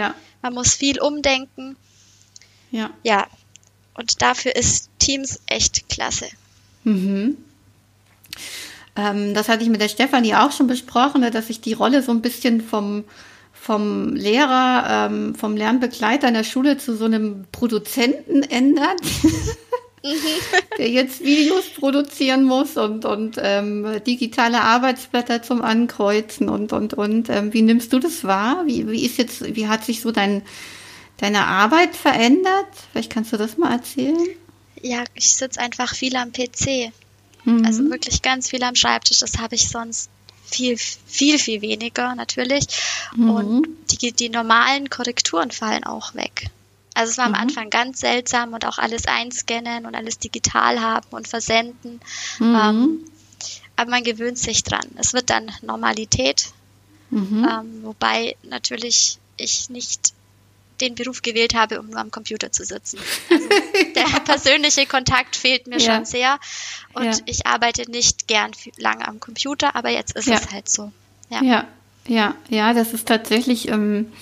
[0.42, 1.76] man muss viel umdenken.
[2.70, 2.90] Ja.
[3.02, 3.26] Ja.
[3.94, 6.26] Und dafür ist Teams echt klasse.
[6.84, 7.36] Mhm.
[8.96, 12.02] Ähm, das hatte ich mit der Stefanie auch schon besprochen, ne, dass sich die Rolle
[12.02, 13.04] so ein bisschen vom
[13.62, 19.00] vom Lehrer, ähm, vom Lernbegleiter in der Schule zu so einem Produzenten ändert,
[20.78, 27.28] der jetzt Videos produzieren muss und, und ähm, digitale Arbeitsblätter zum Ankreuzen und, und, und.
[27.28, 28.64] Ähm, wie nimmst du das wahr?
[28.66, 30.42] Wie, wie ist jetzt, wie hat sich so dein,
[31.18, 32.68] deine Arbeit verändert?
[32.90, 34.28] Vielleicht kannst du das mal erzählen?
[34.80, 36.92] Ja, ich sitze einfach viel am PC.
[37.44, 37.64] Mhm.
[37.64, 39.20] Also wirklich ganz viel am Schreibtisch.
[39.20, 40.10] Das habe ich sonst
[40.44, 42.66] viel, viel, viel weniger natürlich.
[43.14, 43.30] Mhm.
[43.30, 46.50] Und die, die normalen Korrekturen fallen auch weg.
[46.94, 47.34] Also es war mhm.
[47.34, 52.00] am Anfang ganz seltsam und auch alles einscannen und alles digital haben und versenden.
[52.38, 52.60] Mhm.
[52.60, 53.00] Ähm,
[53.76, 54.86] aber man gewöhnt sich dran.
[54.96, 56.52] Es wird dann Normalität.
[57.10, 57.48] Mhm.
[57.50, 60.11] Ähm, wobei natürlich ich nicht
[60.82, 62.98] den Beruf gewählt habe, um nur am Computer zu sitzen.
[63.30, 63.48] Also
[63.94, 65.94] der persönliche Kontakt fehlt mir ja.
[65.94, 66.38] schon sehr
[66.92, 67.16] und ja.
[67.26, 70.34] ich arbeite nicht gern lange am Computer, aber jetzt ist ja.
[70.34, 70.92] es halt so.
[71.30, 71.66] Ja.
[72.06, 74.12] ja, ja, das ist tatsächlich ähm,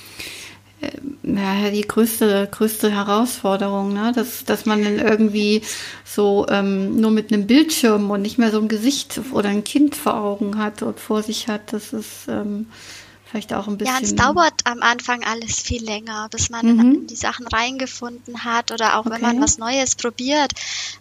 [0.81, 4.12] äh, die größte, größte Herausforderung, ne?
[4.14, 5.62] dass, dass man dann irgendwie
[6.05, 9.96] so ähm, nur mit einem Bildschirm und nicht mehr so ein Gesicht oder ein Kind
[9.96, 11.73] vor Augen hat und vor sich hat.
[11.73, 12.66] Das ist ähm,
[13.31, 13.95] Vielleicht auch ein bisschen.
[13.95, 16.95] Ja, es dauert am Anfang alles viel länger, bis man mhm.
[16.95, 19.14] in die Sachen reingefunden hat oder auch okay.
[19.14, 20.53] wenn man was Neues probiert,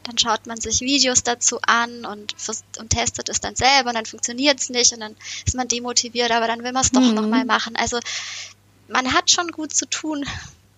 [0.03, 2.35] dann schaut man sich Videos dazu an und,
[2.77, 6.29] und testet es dann selber und dann funktioniert es nicht und dann ist man demotiviert,
[6.29, 7.15] aber dann will man es doch mhm.
[7.15, 7.75] nochmal machen.
[7.75, 7.99] Also
[8.87, 10.23] man hat schon gut zu tun,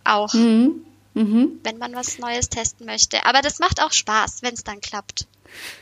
[0.05, 0.33] auch.
[0.33, 0.85] Mhm.
[1.13, 1.59] Mhm.
[1.63, 3.25] Wenn man was Neues testen möchte.
[3.25, 5.27] Aber das macht auch Spaß, wenn es dann klappt.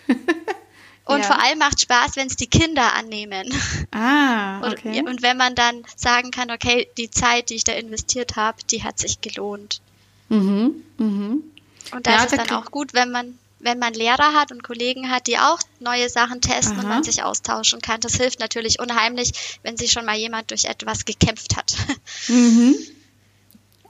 [1.09, 1.25] Und ja.
[1.25, 3.51] vor allem macht Spaß, wenn es die Kinder annehmen.
[3.91, 4.99] Ah, okay.
[4.99, 8.59] Und, und, wenn man dann sagen kann, okay, die Zeit, die ich da investiert habe,
[8.69, 9.81] die hat sich gelohnt.
[10.29, 11.43] Mhm, mhm.
[11.91, 14.63] Und da ja, ist es dann auch gut, wenn man wenn man Lehrer hat und
[14.63, 16.81] Kollegen hat, die auch neue Sachen testen Aha.
[16.83, 17.99] und man sich austauschen kann.
[17.99, 21.75] Das hilft natürlich unheimlich, wenn sich schon mal jemand durch etwas gekämpft hat.
[22.27, 22.75] Mhm.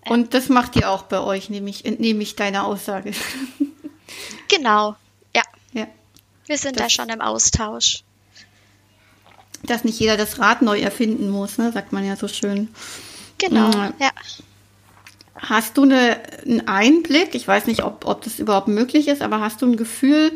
[0.06, 3.12] Und das macht ihr auch bei euch, nehme ich, entnehme ich deiner Aussage.
[4.48, 4.96] Genau,
[5.36, 5.44] ja.
[5.74, 5.88] ja.
[6.50, 8.04] Wir sind da schon im Austausch.
[9.62, 11.72] Dass nicht jeder das Rad neu erfinden muss, ne?
[11.72, 12.70] sagt man ja so schön.
[13.38, 13.94] Genau, mhm.
[14.00, 14.10] ja.
[15.36, 19.42] Hast du eine, einen Einblick, ich weiß nicht, ob, ob das überhaupt möglich ist, aber
[19.42, 20.32] hast du ein Gefühl,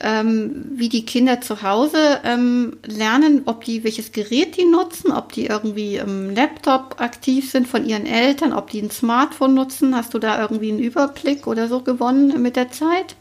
[0.00, 5.32] ähm, wie die Kinder zu Hause ähm, lernen, ob die welches Gerät die nutzen, ob
[5.32, 9.94] die irgendwie im Laptop aktiv sind von ihren Eltern, ob die ein Smartphone nutzen?
[9.94, 13.14] Hast du da irgendwie einen Überblick oder so gewonnen mit der Zeit?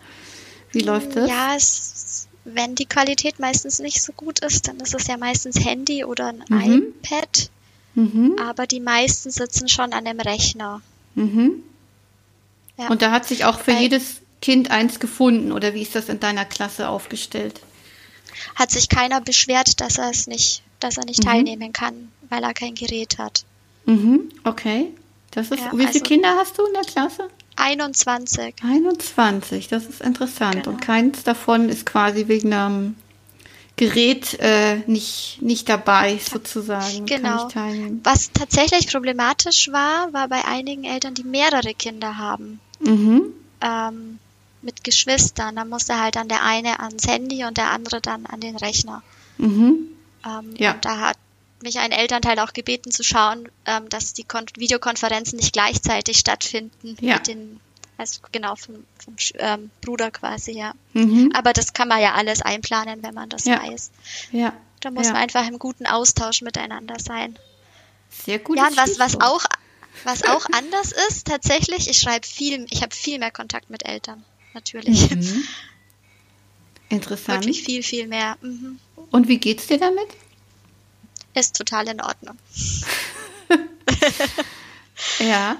[0.71, 1.29] Wie läuft das?
[1.29, 5.63] Ja, es wenn die Qualität meistens nicht so gut ist, dann ist es ja meistens
[5.63, 6.93] Handy oder ein mhm.
[7.03, 7.49] iPad.
[7.95, 8.37] Mhm.
[8.41, 10.81] Aber die meisten sitzen schon an dem Rechner.
[11.15, 11.63] Mhm.
[12.77, 12.87] Ja.
[12.87, 16.09] Und da hat sich auch für Weil, jedes Kind eins gefunden, oder wie ist das
[16.09, 17.61] in deiner Klasse aufgestellt?
[18.55, 21.27] Hat sich keiner beschwert, dass er es nicht, dass er nicht mhm.
[21.27, 23.43] teilnehmen kann, weil er kein Gerät hat.
[23.85, 24.29] Mhm.
[24.43, 24.87] Okay.
[25.31, 27.29] Das ist, ja, wie viele also, Kinder hast du in der Klasse?
[27.61, 28.55] 21.
[28.63, 30.63] 21, das ist interessant.
[30.63, 30.71] Genau.
[30.71, 32.95] Und keins davon ist quasi wegen einem
[33.75, 37.05] Gerät äh, nicht, nicht dabei, sozusagen.
[37.05, 37.47] Genau.
[38.03, 42.59] Was tatsächlich problematisch war, war bei einigen Eltern, die mehrere Kinder haben.
[42.79, 43.23] Mhm.
[43.61, 44.19] Ähm,
[44.61, 45.55] mit Geschwistern.
[45.55, 49.01] Da musste halt dann der eine ans Handy und der andere dann an den Rechner.
[49.37, 49.87] Mhm.
[50.25, 50.75] Ähm, ja.
[50.81, 51.17] da hat
[51.63, 56.97] mich ein Elternteil auch gebeten zu schauen, ähm, dass die Kon Videokonferenzen nicht gleichzeitig stattfinden
[57.01, 57.15] ja.
[57.15, 57.59] mit den
[57.97, 60.73] also genau vom, vom ähm, Bruder quasi, ja.
[60.93, 61.31] Mhm.
[61.35, 63.61] Aber das kann man ja alles einplanen, wenn man das ja.
[63.61, 63.91] weiß.
[64.31, 64.53] Ja.
[64.79, 65.13] Da muss ja.
[65.13, 67.37] man einfach im guten Austausch miteinander sein.
[68.09, 68.57] Sehr gut.
[68.57, 69.45] Ja, und was, was auch
[70.03, 74.23] was auch anders ist, tatsächlich, ich schreibe viel, ich habe viel mehr Kontakt mit Eltern,
[74.53, 75.11] natürlich.
[75.11, 75.43] Mhm.
[76.89, 77.45] Interessant.
[77.45, 78.37] Wirklich viel, viel mehr.
[78.41, 78.79] Mhm.
[79.11, 80.07] Und wie geht's dir damit?
[81.33, 82.37] Ist total in Ordnung.
[85.19, 85.57] ja.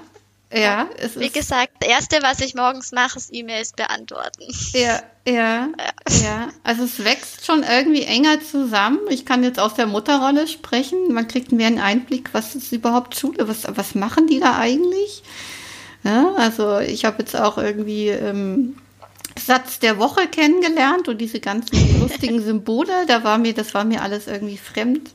[0.54, 4.42] Ja, es Wie ist, gesagt, das Erste, was ich morgens mache, ist E-Mails beantworten.
[4.74, 5.68] Ja, ja,
[6.22, 8.98] ja, Also es wächst schon irgendwie enger zusammen.
[9.08, 11.14] Ich kann jetzt aus der Mutterrolle sprechen.
[11.14, 15.22] Man kriegt mehr einen Einblick, was ist überhaupt Schule, was, was machen die da eigentlich?
[16.04, 18.76] Ja, also ich habe jetzt auch irgendwie ähm,
[19.38, 24.02] Satz der Woche kennengelernt und diese ganzen lustigen Symbole, da war mir, das war mir
[24.02, 25.10] alles irgendwie fremd.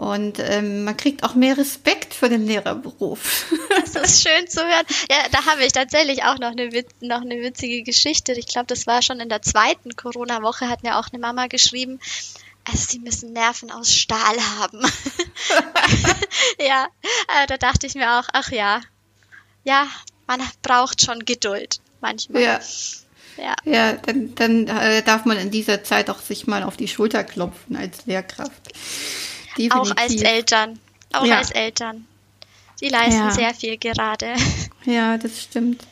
[0.00, 3.52] Und ähm, man kriegt auch mehr Respekt für den Lehrerberuf.
[3.92, 4.86] Das ist schön zu hören.
[5.10, 8.32] Ja, da habe ich tatsächlich auch noch eine, noch eine witzige Geschichte.
[8.32, 11.98] Ich glaube, das war schon in der zweiten Corona-Woche, hat mir auch eine Mama geschrieben,
[12.64, 14.80] also sie müssen Nerven aus Stahl haben.
[16.58, 16.86] ja,
[17.42, 18.80] äh, da dachte ich mir auch, ach ja,
[19.64, 19.86] ja,
[20.26, 22.42] man braucht schon Geduld manchmal.
[22.42, 22.60] Ja.
[23.36, 26.88] Ja, ja dann, dann äh, darf man in dieser Zeit auch sich mal auf die
[26.88, 28.72] Schulter klopfen als Lehrkraft.
[29.64, 29.92] Definitiv.
[29.92, 30.78] Auch als Eltern.
[31.12, 31.38] Auch ja.
[31.38, 32.06] als Eltern.
[32.80, 33.30] Die leisten ja.
[33.30, 34.34] sehr viel gerade.
[34.86, 35.82] Ja, das stimmt.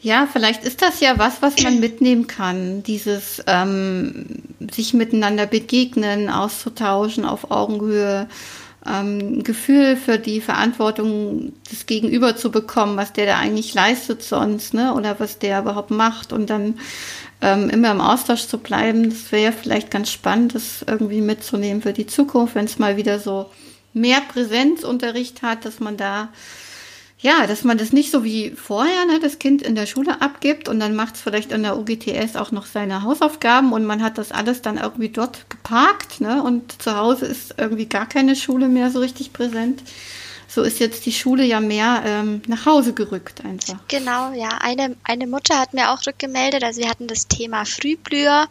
[0.00, 2.82] Ja, vielleicht ist das ja was, was man mitnehmen kann.
[2.82, 4.26] Dieses ähm,
[4.70, 8.28] sich miteinander begegnen, auszutauschen auf Augenhöhe,
[8.86, 14.74] ähm, Gefühl für die Verantwortung des Gegenüber zu bekommen, was der da eigentlich leistet sonst,
[14.74, 14.94] ne?
[14.94, 16.78] Oder was der überhaupt macht und dann
[17.40, 19.10] ähm, immer im Austausch zu bleiben.
[19.10, 23.18] Das wäre vielleicht ganz spannend, das irgendwie mitzunehmen für die Zukunft, wenn es mal wieder
[23.18, 23.50] so
[23.92, 26.28] mehr Präsenzunterricht hat, dass man da
[27.18, 30.68] ja, dass man das nicht so wie vorher, ne, das Kind in der Schule abgibt
[30.68, 34.18] und dann macht es vielleicht in der UGTS auch noch seine Hausaufgaben und man hat
[34.18, 38.68] das alles dann irgendwie dort geparkt, ne, und zu Hause ist irgendwie gar keine Schule
[38.68, 39.82] mehr so richtig präsent.
[40.56, 43.76] So ist jetzt die Schule ja mehr ähm, nach Hause gerückt einfach.
[43.88, 44.48] Genau, ja.
[44.62, 48.48] Eine, eine Mutter hat mir auch rückgemeldet, also wir hatten das Thema Frühblüher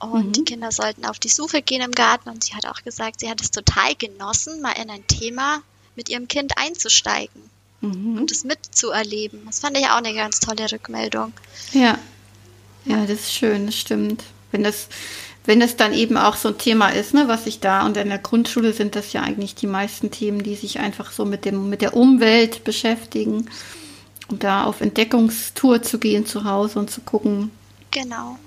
[0.00, 0.32] und mhm.
[0.32, 3.30] die Kinder sollten auf die Suche gehen im Garten und sie hat auch gesagt, sie
[3.30, 5.62] hat es total genossen, mal in ein Thema
[5.94, 7.40] mit ihrem Kind einzusteigen
[7.80, 8.18] mhm.
[8.18, 9.42] und es mitzuerleben.
[9.46, 11.32] Das fand ich auch eine ganz tolle Rückmeldung.
[11.70, 11.96] Ja,
[12.86, 14.24] ja, das ist schön, das stimmt.
[14.50, 14.88] Wenn das,
[15.46, 18.08] wenn das dann eben auch so ein Thema ist, ne, was ich da und in
[18.08, 21.70] der Grundschule sind das ja eigentlich die meisten Themen, die sich einfach so mit dem,
[21.70, 23.46] mit der Umwelt beschäftigen
[24.28, 27.50] und da auf Entdeckungstour zu gehen zu Hause und zu gucken.
[27.90, 28.38] Genau.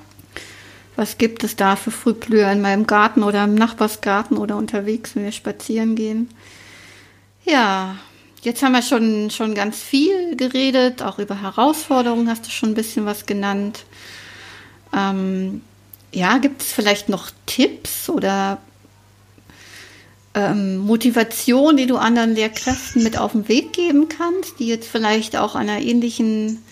[0.96, 5.24] Was gibt es da für Frühblüher in meinem Garten oder im Nachbarsgarten oder unterwegs, wenn
[5.24, 6.30] wir spazieren gehen?
[7.46, 7.96] Ja,
[8.42, 12.76] Jetzt haben wir schon, schon ganz viel geredet, auch über Herausforderungen hast du schon ein
[12.76, 13.84] bisschen was genannt.
[14.96, 15.62] Ähm,
[16.12, 18.60] ja, gibt es vielleicht noch Tipps oder
[20.34, 25.38] ähm, Motivation, die du anderen Lehrkräften mit auf den Weg geben kannst, die jetzt vielleicht
[25.38, 26.64] auch einer ähnlichen,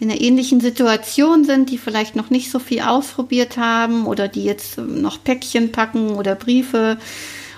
[0.00, 4.44] in einer ähnlichen Situation sind, die vielleicht noch nicht so viel ausprobiert haben oder die
[4.44, 6.98] jetzt noch Päckchen packen oder Briefe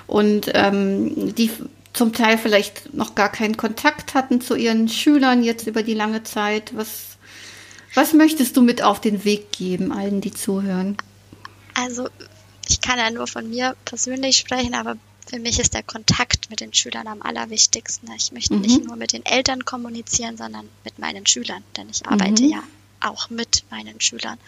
[0.06, 1.50] und ähm, die
[1.92, 6.24] zum Teil vielleicht noch gar keinen Kontakt hatten zu ihren Schülern jetzt über die lange
[6.24, 6.72] Zeit.
[6.76, 7.16] Was,
[7.94, 10.96] was möchtest du mit auf den Weg geben, allen, die zuhören?
[11.74, 12.08] Also,
[12.68, 16.60] ich kann ja nur von mir persönlich sprechen, aber für mich ist der Kontakt mit
[16.60, 18.10] den Schülern am allerwichtigsten.
[18.16, 18.60] Ich möchte mhm.
[18.60, 22.50] nicht nur mit den Eltern kommunizieren, sondern mit meinen Schülern, denn ich arbeite mhm.
[22.50, 22.62] ja
[23.00, 24.38] auch mit meinen Schülern.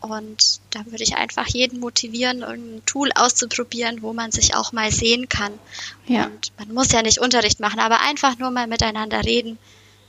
[0.00, 4.92] Und da würde ich einfach jeden motivieren, ein Tool auszuprobieren, wo man sich auch mal
[4.92, 5.52] sehen kann.
[6.06, 6.26] Ja.
[6.26, 9.58] Und man muss ja nicht Unterricht machen, aber einfach nur mal miteinander reden.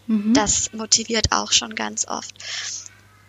[0.08, 0.34] Mhm.
[0.34, 2.36] Das motiviert auch schon ganz oft.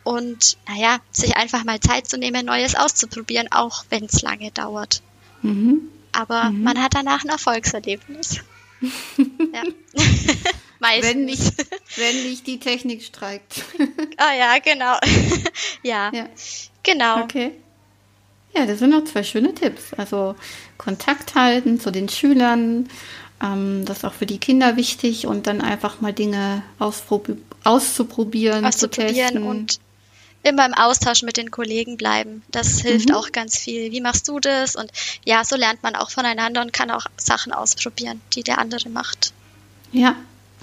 [0.09, 5.03] Und naja, sich einfach mal Zeit zu nehmen, Neues auszuprobieren, auch wenn es lange dauert.
[5.43, 5.83] Mhm.
[6.13, 6.63] Aber mhm.
[6.63, 8.41] man hat danach ein Erfolgserlebnis.
[9.21, 9.65] ja.
[10.79, 11.11] Meistens.
[11.11, 11.53] Wenn nicht,
[11.97, 13.63] wenn nicht die Technik streikt.
[14.17, 14.97] Ah ja, genau.
[15.83, 16.11] ja.
[16.13, 16.29] ja.
[16.83, 17.23] Genau.
[17.23, 17.53] Okay.
[18.57, 19.93] Ja, das sind noch zwei schöne Tipps.
[19.95, 20.35] Also
[20.79, 22.89] Kontakt halten zu den Schülern,
[23.41, 28.73] ähm, das ist auch für die Kinder wichtig und dann einfach mal Dinge auszuprobieren, auszuprobieren
[28.73, 28.89] zu
[29.43, 29.79] und
[30.43, 32.43] immer im Austausch mit den Kollegen bleiben.
[32.51, 33.15] Das hilft mhm.
[33.15, 33.91] auch ganz viel.
[33.93, 34.77] Wie machst du das?
[34.77, 34.91] Und
[35.25, 39.33] ja, so lernt man auch voneinander und kann auch Sachen ausprobieren, die der andere macht.
[39.93, 40.17] Ja,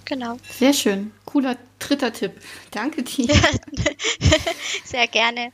[0.05, 0.37] Genau.
[0.57, 1.11] Sehr schön.
[1.25, 2.33] Cooler dritter Tipp.
[2.71, 3.27] Danke dir.
[4.85, 5.51] Sehr gerne.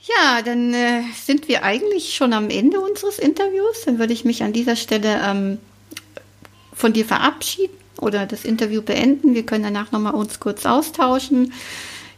[0.00, 3.82] Ja, dann äh, sind wir eigentlich schon am Ende unseres Interviews.
[3.86, 5.58] Dann würde ich mich an dieser Stelle ähm,
[6.74, 9.34] von dir verabschieden oder das Interview beenden.
[9.34, 11.54] Wir können danach nochmal uns kurz austauschen.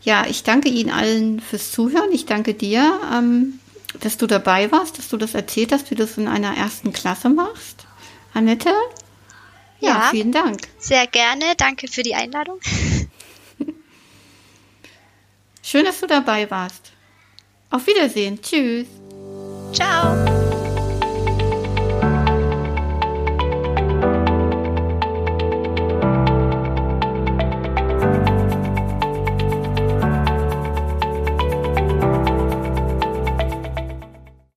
[0.06, 2.12] Ja, ich danke Ihnen allen fürs Zuhören.
[2.12, 3.58] Ich danke dir, ähm,
[4.00, 6.92] dass du dabei warst, dass du das erzählt hast, wie du das in einer ersten
[6.92, 7.88] Klasse machst.
[8.32, 8.72] Annette,
[9.80, 10.60] ja, ja, vielen Dank.
[10.78, 11.44] Sehr gerne.
[11.56, 12.60] Danke für die Einladung.
[15.60, 16.92] Schön, dass du dabei warst.
[17.70, 18.40] Auf Wiedersehen.
[18.40, 18.86] Tschüss.
[19.72, 20.45] Ciao.